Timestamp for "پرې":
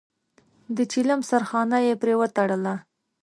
2.01-2.13